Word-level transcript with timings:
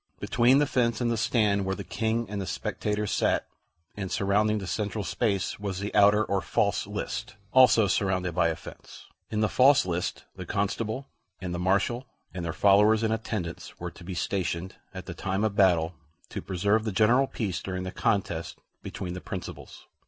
Between 0.19 0.57
the 0.57 0.65
fence 0.65 0.99
and 0.99 1.11
the 1.11 1.15
stand 1.15 1.63
where 1.63 1.75
the 1.75 1.83
King 1.83 2.27
and 2.27 2.41
the 2.41 2.47
spectators 2.47 3.11
sat, 3.11 3.45
and 3.95 4.11
surrounding 4.11 4.57
the 4.57 4.65
central 4.65 5.03
space, 5.03 5.59
was 5.59 5.77
the 5.79 5.93
outer 5.93 6.25
or 6.25 6.41
false 6.41 6.87
list, 6.87 7.35
also 7.51 7.85
surrounded 7.85 8.33
by 8.33 8.47
a 8.47 8.55
fence. 8.55 9.05
In 9.29 9.41
the 9.41 9.47
false 9.47 9.85
list 9.85 10.25
the 10.35 10.43
Constable 10.47 11.07
and 11.39 11.53
the 11.53 11.59
Marshal 11.59 12.07
and 12.33 12.43
their 12.43 12.51
followers 12.51 13.03
and 13.03 13.13
attendants 13.13 13.79
were 13.79 13.91
to 13.91 14.03
be 14.03 14.15
stationed 14.15 14.73
at 14.91 15.05
the 15.05 15.13
time 15.13 15.43
of 15.43 15.55
battle 15.55 15.93
to 16.29 16.41
preserve 16.41 16.83
the 16.83 16.91
general 16.91 17.27
peace 17.27 17.61
during 17.61 17.83
the 17.83 17.91
contest 17.91 18.57
between 18.81 19.13
the 19.13 19.21
principals. 19.21 19.85